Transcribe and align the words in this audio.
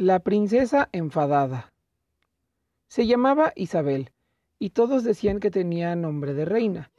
La 0.00 0.20
princesa 0.20 0.88
enfadada. 0.92 1.72
Se 2.86 3.08
llamaba 3.08 3.52
Isabel, 3.56 4.12
y 4.60 4.70
todos 4.70 5.02
decían 5.02 5.40
que 5.40 5.50
tenía 5.50 5.96
nombre 5.96 6.34
de 6.34 6.44
reina. 6.44 6.92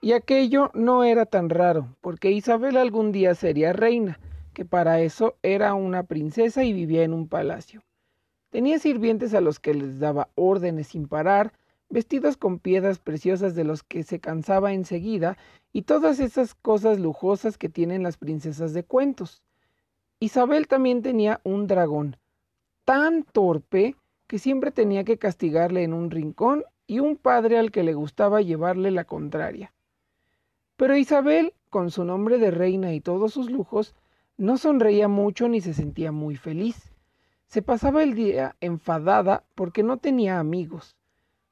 Y 0.00 0.14
aquello 0.14 0.72
no 0.74 1.04
era 1.04 1.26
tan 1.26 1.48
raro, 1.48 1.96
porque 2.00 2.32
Isabel 2.32 2.76
algún 2.76 3.12
día 3.12 3.36
sería 3.36 3.72
reina, 3.72 4.18
que 4.52 4.64
para 4.64 5.00
eso 5.00 5.36
era 5.44 5.74
una 5.74 6.02
princesa 6.02 6.64
y 6.64 6.72
vivía 6.72 7.04
en 7.04 7.14
un 7.14 7.28
palacio. 7.28 7.84
Tenía 8.50 8.80
sirvientes 8.80 9.32
a 9.32 9.40
los 9.40 9.60
que 9.60 9.72
les 9.72 10.00
daba 10.00 10.28
órdenes 10.34 10.88
sin 10.88 11.06
parar, 11.06 11.52
vestidos 11.88 12.36
con 12.36 12.58
piedras 12.58 12.98
preciosas 12.98 13.54
de 13.54 13.62
los 13.62 13.84
que 13.84 14.02
se 14.02 14.18
cansaba 14.18 14.72
enseguida, 14.72 15.38
y 15.72 15.82
todas 15.82 16.18
esas 16.18 16.56
cosas 16.56 16.98
lujosas 16.98 17.56
que 17.56 17.68
tienen 17.68 18.02
las 18.02 18.16
princesas 18.16 18.74
de 18.74 18.82
cuentos. 18.82 19.40
Isabel 20.18 20.66
también 20.66 21.00
tenía 21.00 21.40
un 21.44 21.68
dragón, 21.68 22.16
tan 22.90 23.22
torpe 23.22 23.94
que 24.26 24.40
siempre 24.40 24.72
tenía 24.72 25.04
que 25.04 25.16
castigarle 25.16 25.84
en 25.84 25.92
un 25.92 26.10
rincón 26.10 26.64
y 26.88 26.98
un 26.98 27.14
padre 27.14 27.56
al 27.56 27.70
que 27.70 27.84
le 27.84 27.94
gustaba 27.94 28.42
llevarle 28.42 28.90
la 28.90 29.04
contraria. 29.04 29.72
Pero 30.76 30.96
Isabel, 30.96 31.54
con 31.68 31.92
su 31.92 32.04
nombre 32.04 32.38
de 32.38 32.50
reina 32.50 32.92
y 32.92 33.00
todos 33.00 33.32
sus 33.32 33.48
lujos, 33.48 33.94
no 34.36 34.56
sonreía 34.56 35.06
mucho 35.06 35.48
ni 35.48 35.60
se 35.60 35.72
sentía 35.72 36.10
muy 36.10 36.34
feliz. 36.34 36.92
Se 37.46 37.62
pasaba 37.62 38.02
el 38.02 38.16
día 38.16 38.56
enfadada 38.60 39.44
porque 39.54 39.84
no 39.84 39.98
tenía 39.98 40.40
amigos, 40.40 40.96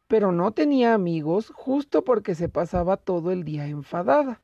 pero 0.09 0.33
no 0.33 0.51
tenía 0.51 0.93
amigos 0.93 1.53
justo 1.55 2.03
porque 2.03 2.35
se 2.35 2.49
pasaba 2.49 2.97
todo 2.97 3.31
el 3.31 3.45
día 3.45 3.69
enfadada. 3.69 4.43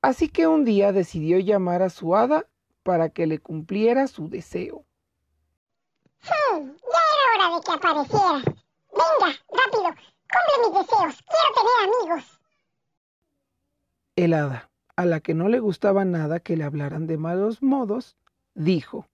Así 0.00 0.28
que 0.28 0.48
un 0.48 0.64
día 0.64 0.90
decidió 0.90 1.38
llamar 1.38 1.80
a 1.80 1.90
su 1.90 2.16
hada 2.16 2.46
para 2.82 3.10
que 3.10 3.28
le 3.28 3.38
cumpliera 3.38 4.08
su 4.08 4.28
deseo. 4.28 4.84
Hmm, 6.24 6.70
ya 6.70 7.02
era 7.14 7.48
hora 7.48 7.56
de 7.56 7.64
que 7.64 7.72
aparecieras. 7.72 8.44
Venga, 8.92 9.30
rápido, 9.48 9.90
cumple 10.32 10.56
mis 10.60 10.74
deseos. 10.78 11.24
Quiero 11.28 11.48
tener 11.56 11.76
amigos. 11.88 12.40
El 14.14 14.34
hada, 14.34 14.70
a 14.96 15.04
la 15.04 15.20
que 15.20 15.34
no 15.34 15.48
le 15.48 15.58
gustaba 15.58 16.04
nada 16.04 16.40
que 16.40 16.56
le 16.56 16.64
hablaran 16.64 17.06
de 17.06 17.16
malos 17.16 17.62
modos, 17.62 18.16
dijo. 18.54 19.06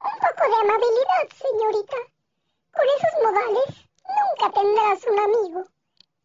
Un 0.00 0.18
poco 0.18 0.48
de 0.48 0.56
amabilidad, 0.56 1.28
señorita. 1.36 1.96
Con 2.72 2.86
esos 2.96 3.22
modales 3.22 3.88
nunca 4.02 4.60
tendrás 4.60 5.06
un 5.06 5.18
amigo. 5.20 5.60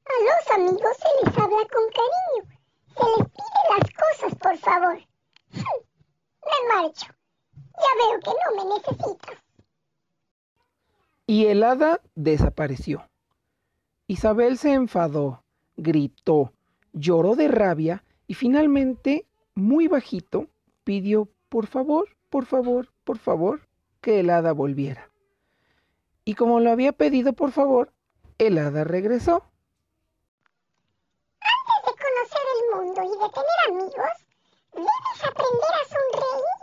A 0.06 0.16
los 0.23 0.52
amigos 0.56 0.98
se 0.98 1.25
les 1.25 1.38
habla 1.38 1.68
con 1.68 1.84
cariño. 1.92 2.58
Se 2.95 3.03
les 3.03 3.30
pide 3.30 3.62
las 3.78 3.88
cosas, 3.94 4.36
por 4.40 4.58
favor. 4.58 4.98
Me 5.52 6.73
marcho. 6.73 7.17
Ya 7.78 7.92
veo 7.97 8.20
que 8.20 8.31
no 8.31 8.64
me 8.64 8.75
necesitas. 8.75 9.38
Y 11.25 11.47
el 11.47 11.64
hada 11.64 12.02
desapareció. 12.16 13.08
Isabel 14.08 14.58
se 14.58 14.73
enfadó, 14.73 15.44
gritó, 15.75 16.53
lloró 16.94 17.36
de 17.36 17.50
rabia 17.50 18.03
y 18.28 18.34
finalmente, 18.34 19.25
muy 19.53 19.88
bajito, 19.88 20.47
pidió 20.86 21.28
por 21.50 21.67
favor, 21.67 22.08
por 22.30 22.45
favor, 22.45 22.89
por 23.03 23.17
favor, 23.17 23.67
que 24.02 24.22
el 24.22 24.30
hada 24.30 24.53
volviera. 24.53 25.09
Y 26.23 26.36
como 26.36 26.59
lo 26.59 26.72
había 26.72 26.94
pedido 26.94 27.34
por 27.34 27.52
favor, 27.52 27.91
el 28.38 28.58
hada 28.58 28.84
regresó. 28.84 29.44
Antes 31.41 31.78
de 31.86 31.91
conocer 32.03 32.45
el 32.56 32.62
mundo 32.75 33.02
y 33.03 33.09
de 33.09 33.30
tener 33.30 33.59
amigos, 33.67 34.14
debes 34.73 35.23
aprender 35.23 35.73
a 35.73 35.86
sonreír. 35.88 36.58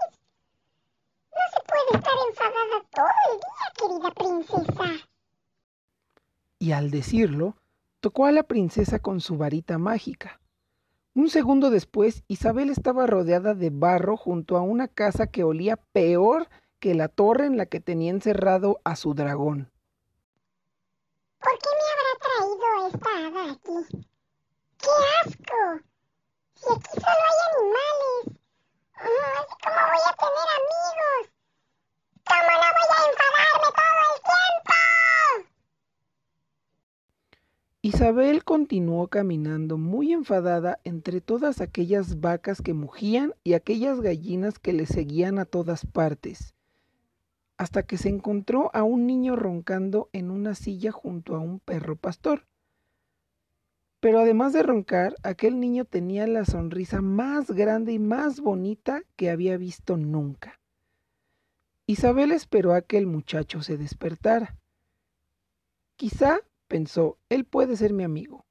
No 1.35 1.45
se 1.53 1.61
puede 1.67 2.05
todo 2.91 3.07
el 3.29 3.39
día, 3.41 3.67
querida 3.79 4.11
princesa. 4.13 5.09
Y 6.59 6.73
al 6.73 6.91
decirlo, 6.91 7.57
tocó 8.01 8.27
a 8.27 8.33
la 8.33 8.43
princesa 8.43 8.99
con 8.99 9.21
su 9.21 9.37
varita 9.37 9.79
mágica. 9.79 10.41
Un 11.15 11.31
segundo 11.31 11.71
después, 11.71 12.25
Isabel 12.27 12.71
estaba 12.71 13.07
rodeada 13.07 13.55
de 13.55 13.71
barro 13.71 14.17
junto 14.17 14.57
a 14.57 14.63
una 14.63 14.89
casa 14.89 15.27
que 15.27 15.45
olía 15.45 15.77
peor 15.77 16.49
que 16.81 16.95
la 16.95 17.09
torre 17.09 17.47
en 17.47 17.57
la 17.57 17.67
que 17.67 17.81
tenía 17.81 18.11
encerrado 18.11 18.81
a 18.85 18.97
su 18.97 19.15
dragón. 19.15 19.71
¿Por 21.39 21.53
qué 21.59 21.69
me 21.79 21.87
habrá 21.93 22.13
traído 22.25 22.67
esta 22.89 23.11
hada 23.27 23.53
aquí? 23.53 24.07
¡Qué 24.79 24.95
asco! 25.25 25.63
Si 26.55 26.67
aquí 26.73 26.93
solo 26.95 27.25
hay 27.31 27.39
animales. 27.53 28.41
¿Cómo 29.63 29.81
voy 29.87 30.05
a 30.05 30.15
tener 30.19 30.49
amigos? 30.61 31.23
¿Cómo 32.27 32.53
no 32.53 32.69
voy 32.75 32.89
a 32.91 33.07
enfadarme 33.09 33.69
todo 33.79 34.03
el 34.05 34.19
tiempo? 34.25 34.79
Isabel 37.85 38.45
continuó 38.45 39.09
caminando 39.09 39.77
muy 39.77 40.15
enfadada 40.15 40.81
entre 40.85 41.21
todas 41.21 41.61
aquellas 41.61 42.19
vacas 42.19 42.63
que 42.63 42.73
mugían 42.73 43.35
y 43.45 43.53
aquellas 43.53 44.01
gallinas 44.01 44.59
que 44.59 44.73
le 44.73 44.87
seguían 44.87 45.39
a 45.39 45.45
todas 45.45 45.85
partes, 45.85 46.55
hasta 47.59 47.83
que 47.83 47.99
se 47.99 48.09
encontró 48.09 48.71
a 48.75 48.85
un 48.85 49.07
niño 49.07 49.37
roncando 49.37 50.09
en 50.15 50.31
una 50.31 50.55
silla 50.55 50.93
junto 50.93 51.37
a 51.37 51.41
un 51.41 51.61
perro 51.61 51.97
pastor. 51.97 52.47
Pero 54.01 54.21
además 54.21 54.55
de 54.55 54.63
roncar, 54.63 55.15
aquel 55.23 55.61
niño 55.61 55.85
tenía 55.85 56.27
la 56.27 56.47
sonrisa 56.47 57.03
más 57.03 57.51
grande 57.51 57.93
y 57.93 57.99
más 57.99 58.41
bonita 58.41 59.03
que 59.15 59.29
había 59.29 59.59
visto 59.59 59.99
nunca. 59.99 60.59
Isabel 61.87 62.33
esperó 62.33 62.73
a 62.73 62.81
que 62.81 62.97
el 62.97 63.07
muchacho 63.07 63.61
se 63.61 63.77
despertara. 63.77 64.57
Quizá, 65.97 66.41
pensó, 66.75 67.19
él 67.29 67.45
puede 67.45 67.77
ser 67.77 67.93
mi 67.93 68.03
amigo. 68.03 68.45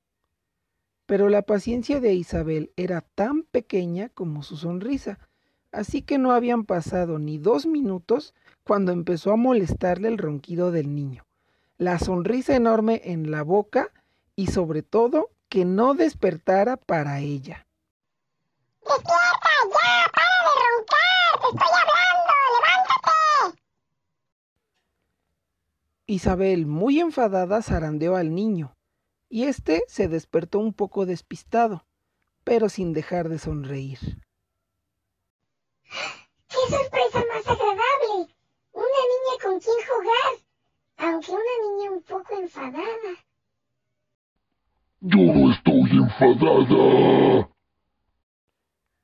Pero 1.06 1.28
la 1.28 1.42
paciencia 1.42 2.00
de 2.00 2.14
Isabel 2.14 2.72
era 2.78 3.02
tan 3.02 3.44
pequeña 3.44 4.08
como 4.08 4.44
su 4.44 4.56
sonrisa, 4.56 5.20
así 5.74 6.04
que 6.04 6.18
no 6.18 6.32
habían 6.32 6.64
pasado 6.64 7.20
ni 7.20 7.38
dos 7.38 7.66
minutos 7.66 8.34
cuando 8.64 8.94
empezó 8.94 9.34
a 9.34 9.36
molestarle 9.36 10.08
el 10.08 10.18
ronquido 10.18 10.72
del 10.72 10.96
niño, 10.96 11.26
la 11.78 12.00
sonrisa 12.00 12.56
enorme 12.56 13.02
en 13.04 13.30
la 13.30 13.44
boca 13.44 13.92
y 14.38 14.48
sobre 14.48 14.84
todo 14.84 15.30
que 15.50 15.66
no 15.66 15.94
despertara 15.94 16.78
para 16.78 17.20
ella. 17.20 17.68
¡Despierta 18.84 19.50
ya! 19.68 20.10
¡Para 20.14 20.40
de 20.48 20.54
roncar! 20.64 21.42
¡Te 21.42 21.48
estoy 21.48 21.74
hablando! 21.82 22.32
¡Levántate! 22.56 23.64
Isabel, 26.14 26.68
muy 26.68 27.00
enfadada, 27.00 27.64
zarandeó 27.64 28.16
al 28.16 28.36
niño, 28.36 28.76
y 29.30 29.46
éste 29.46 29.84
se 29.88 30.08
despertó 30.08 30.60
un 30.60 30.72
poco 30.72 31.08
despistado, 31.08 31.88
pero 32.44 32.70
sin 32.70 32.94
dejar 32.94 33.30
de 33.30 33.40
sonreír. 33.40 33.98
¡Qué 36.48 36.58
sorpresa 36.70 37.24
más 37.34 37.48
agradable! 37.48 38.32
Una 38.74 39.02
niña 39.12 39.36
con 39.42 39.60
quien 39.60 39.76
jugar, 39.90 40.34
aunque 40.98 41.32
una 41.32 41.42
niña 41.68 41.92
un 41.92 42.04
poco 42.04 42.40
enfadada. 42.40 43.12
Yo 45.02 45.18
no 45.18 45.52
estoy 45.52 45.90
enfadada. 45.98 47.50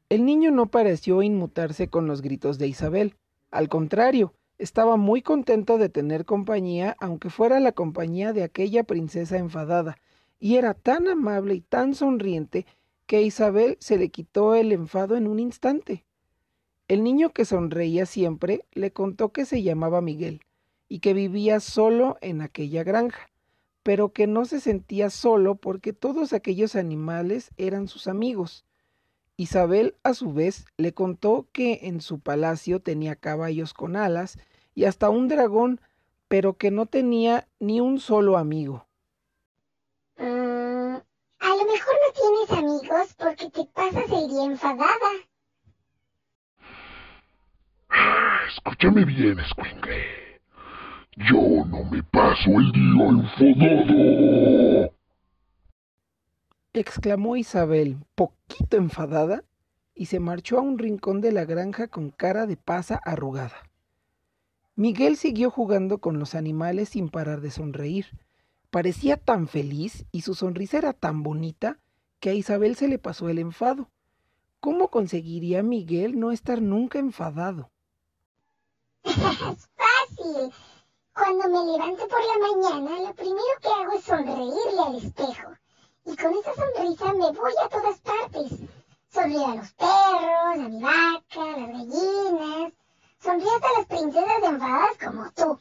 El 0.09 0.25
niño 0.25 0.51
no 0.51 0.67
pareció 0.67 1.23
inmutarse 1.23 1.89
con 1.89 2.05
los 2.05 2.21
gritos 2.21 2.59
de 2.59 2.67
Isabel. 2.67 3.15
Al 3.49 3.67
contrario, 3.67 4.35
estaba 4.59 4.95
muy 4.95 5.23
contento 5.23 5.79
de 5.79 5.89
tener 5.89 6.25
compañía, 6.25 6.95
aunque 6.99 7.31
fuera 7.31 7.59
la 7.59 7.71
compañía 7.71 8.31
de 8.31 8.43
aquella 8.43 8.83
princesa 8.83 9.37
enfadada, 9.37 9.97
y 10.39 10.57
era 10.57 10.75
tan 10.75 11.07
amable 11.07 11.55
y 11.55 11.61
tan 11.61 11.95
sonriente 11.95 12.67
que 13.07 13.23
Isabel 13.23 13.77
se 13.79 13.97
le 13.97 14.09
quitó 14.09 14.53
el 14.53 14.71
enfado 14.71 15.17
en 15.17 15.25
un 15.25 15.39
instante. 15.39 16.05
El 16.87 17.03
niño 17.03 17.31
que 17.31 17.45
sonreía 17.45 18.05
siempre 18.05 18.65
le 18.71 18.91
contó 18.91 19.31
que 19.31 19.45
se 19.45 19.63
llamaba 19.63 20.01
Miguel 20.01 20.41
y 20.87 20.99
que 20.99 21.15
vivía 21.15 21.59
solo 21.59 22.17
en 22.21 22.41
aquella 22.41 22.83
granja 22.83 23.29
pero 23.83 24.13
que 24.13 24.27
no 24.27 24.45
se 24.45 24.59
sentía 24.59 25.09
solo 25.09 25.55
porque 25.55 25.93
todos 25.93 26.33
aquellos 26.33 26.75
animales 26.75 27.51
eran 27.57 27.87
sus 27.87 28.07
amigos. 28.07 28.65
Isabel, 29.39 29.95
a 30.03 30.13
su 30.13 30.33
vez, 30.33 30.65
le 30.75 30.93
contó 30.93 31.47
que 31.53 31.79
en 31.83 32.01
su 32.01 32.19
palacio 32.19 32.81
tenía 32.81 33.15
caballos 33.15 33.73
con 33.73 33.95
alas 33.95 34.37
y 34.75 34.83
hasta 34.83 35.09
un 35.09 35.29
dragón, 35.29 35.79
pero 36.27 36.57
que 36.57 36.71
no 36.71 36.87
tenía 36.87 37.47
ni 37.57 37.79
un 37.79 38.01
solo 38.01 38.37
amigo. 38.37 38.85
Mm, 40.17 40.97
a 41.39 41.49
lo 41.55 41.65
mejor 41.71 41.95
no 42.03 42.11
tienes 42.19 42.51
amigos 42.51 43.15
porque 43.17 43.49
te 43.49 43.63
pasas 43.73 44.11
el 44.11 44.27
día 44.27 44.43
enfadada. 44.43 45.09
Escúchame 48.49 49.05
bien, 49.05 49.37
Squingle. 49.51 50.41
Yo 51.15 51.63
no 51.65 51.85
me 51.89 52.03
paso 52.03 52.49
el 52.59 52.73
día 52.73 53.05
enfadado. 53.07 54.98
Exclamó 56.73 57.35
Isabel, 57.35 57.97
poquito 58.15 58.77
enfadada, 58.77 59.43
y 59.95 60.05
se 60.05 60.19
marchó 60.19 60.57
a 60.57 60.61
un 60.61 60.77
rincón 60.77 61.19
de 61.21 61.31
la 61.31 61.45
granja 61.45 61.87
con 61.87 62.09
cara 62.09 62.45
de 62.45 62.57
pasa 62.57 63.01
arrugada. 63.03 63.69
Miguel 64.75 65.17
siguió 65.17 65.51
jugando 65.51 65.97
con 65.97 66.19
los 66.19 66.35
animales 66.35 66.89
sin 66.89 67.09
parar 67.09 67.41
de 67.41 67.51
sonreír. 67.51 68.05
Parecía 68.69 69.17
tan 69.17 69.47
feliz 69.47 70.05
y 70.11 70.21
su 70.21 70.35
sonrisa 70.35 70.77
era 70.77 70.93
tan 70.93 71.21
bonita 71.21 71.79
que 72.21 72.29
a 72.29 72.33
Isabel 72.33 72.77
se 72.77 72.87
le 72.87 72.97
pasó 72.97 73.27
el 73.27 73.39
enfado. 73.39 73.89
¿Cómo 74.61 74.89
conseguiría 74.89 75.63
Miguel 75.63 76.19
no 76.19 76.31
estar 76.31 76.61
nunca 76.61 76.99
enfadado? 76.99 77.71
Es 79.03 79.15
fácil. 79.17 80.53
Cuando 81.13 81.49
me 81.49 81.71
levanto 81.73 82.07
por 82.07 82.19
la 82.21 82.47
mañana, 82.47 83.09
lo 83.09 83.13
primero 83.15 83.43
que 83.61 83.67
hago 83.67 83.91
es 83.97 84.03
sonreírle 84.05 84.81
al 84.85 84.95
espejo. 84.95 85.49
Y 86.09 86.15
con 86.15 86.33
esa 86.33 86.55
sonrisa 86.55 87.13
me 87.13 87.31
voy 87.31 87.53
a 87.63 87.69
todas 87.69 87.99
partes. 87.99 88.51
Sonrío 89.09 89.45
a 89.45 89.55
los 89.57 89.73
perros, 89.73 90.55
a 90.55 90.55
mi 90.55 90.81
vaca, 90.81 91.43
a 91.43 91.57
las 91.59 91.67
gallinas, 91.67 92.73
Sonríe 93.19 93.49
hasta 93.53 93.67
las 93.77 93.85
princesas 93.85 94.43
enfadadas 94.43 94.97
como 94.97 95.31
tú. 95.33 95.59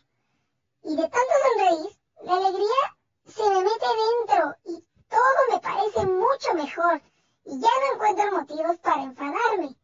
Y 0.84 0.96
de 0.96 1.02
tanto 1.02 1.34
sonreír, 1.44 1.98
la 2.22 2.36
alegría 2.36 2.96
se 3.26 3.42
me 3.42 3.62
mete 3.62 3.86
dentro 4.06 4.54
y 4.64 4.84
todo 5.08 5.20
me 5.52 5.60
parece 5.60 6.06
mucho 6.06 6.54
mejor. 6.54 7.02
Y 7.44 7.60
ya 7.60 7.68
no 7.80 7.94
encuentro 7.94 8.38
motivos 8.38 8.78
para 8.78 9.02
enfadarme. 9.02 9.76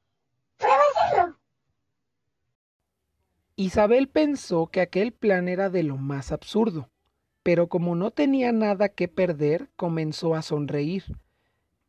Prueba 0.57 0.77
a 0.77 1.07
hacerlo. 1.07 1.37
Isabel 3.57 4.09
pensó 4.09 4.69
que 4.69 4.81
aquel 4.81 5.13
plan 5.13 5.49
era 5.49 5.69
de 5.69 5.83
lo 5.83 5.99
más 5.99 6.33
absurdo, 6.33 6.89
pero 7.45 7.69
como 7.69 7.95
no 7.95 8.11
tenía 8.11 8.51
nada 8.51 8.89
que 8.89 9.07
perder, 9.07 9.69
comenzó 9.77 10.35
a 10.35 10.43
sonreír. 10.43 11.05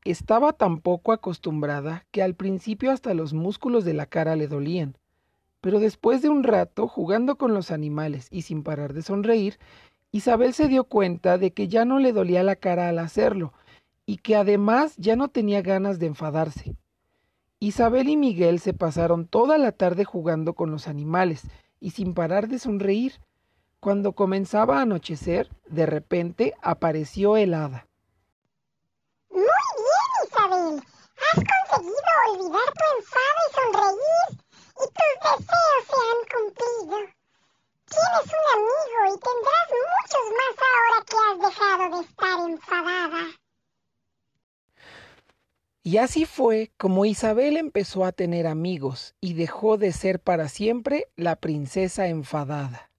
Estaba 0.04 0.54
tan 0.54 0.82
poco 0.82 1.12
acostumbrada 1.12 2.06
que 2.12 2.22
al 2.22 2.36
principio 2.36 2.92
hasta 2.92 3.16
los 3.16 3.34
músculos 3.34 3.84
de 3.84 3.96
la 3.96 4.06
cara 4.06 4.36
le 4.36 4.48
dolían 4.48 4.96
pero 5.66 5.80
después 5.80 6.22
de 6.22 6.30
un 6.30 6.44
rato, 6.44 6.88
jugando 6.88 7.40
con 7.40 7.56
los 7.56 7.72
animales 7.72 8.28
y 8.30 8.44
sin 8.44 8.62
parar 8.62 8.94
de 8.94 9.02
sonreír, 9.02 9.58
Isabel 10.12 10.54
se 10.54 10.68
dio 10.68 10.84
cuenta 10.84 11.40
de 11.40 11.54
que 11.54 11.68
ya 11.68 11.86
no 11.86 11.98
le 11.98 12.14
dolía 12.14 12.44
la 12.44 12.56
cara 12.56 12.88
al 12.88 13.00
hacerlo, 13.00 13.52
y 14.06 14.18
que 14.18 14.36
además 14.36 14.96
ya 14.98 15.16
no 15.16 15.30
tenía 15.30 15.64
ganas 15.64 15.98
de 15.98 16.06
enfadarse. 16.06 16.76
Isabel 17.60 18.10
y 18.10 18.16
Miguel 18.16 18.60
se 18.60 18.76
pasaron 18.76 19.26
toda 19.26 19.58
la 19.58 19.72
tarde 19.72 20.06
jugando 20.06 20.54
con 20.54 20.70
los 20.70 20.88
animales 20.88 21.42
y 21.80 21.90
sin 21.90 22.14
parar 22.14 22.48
de 22.48 22.60
sonreír. 22.60 23.14
Cuando 23.86 24.14
comenzaba 24.14 24.80
a 24.80 24.82
anochecer, 24.82 25.48
de 25.68 25.86
repente 25.86 26.56
apareció 26.64 27.38
el 27.38 27.54
hada. 27.54 27.88
Muy 29.30 29.44
bien, 29.44 30.10
Isabel. 30.26 30.82
Has 31.22 31.36
conseguido 31.36 32.12
olvidar 32.32 32.66
tu 32.74 32.86
enfado 32.98 33.40
y 33.46 33.54
sonreír 33.54 34.28
y 34.74 34.86
tus 34.90 35.14
deseos 35.22 35.84
se 35.86 35.98
han 36.02 36.22
cumplido. 36.34 36.98
Tienes 37.86 38.28
un 38.34 38.46
amigo 38.56 39.00
y 39.06 39.18
tendrás 39.22 39.68
muchos 40.02 40.26
más 40.40 40.56
ahora 40.74 41.00
que 41.06 41.18
has 41.22 41.38
dejado 41.52 41.84
de 41.96 42.02
estar 42.08 42.38
enfadada. 42.50 43.22
Y 45.84 45.98
así 45.98 46.26
fue 46.26 46.72
como 46.80 47.06
Isabel 47.06 47.56
empezó 47.56 48.04
a 48.04 48.12
tener 48.12 48.48
amigos 48.48 49.14
y 49.22 49.36
dejó 49.36 49.78
de 49.78 49.92
ser 49.92 50.20
para 50.20 50.50
siempre 50.50 51.06
la 51.16 51.36
princesa 51.36 52.08
enfadada. 52.08 52.90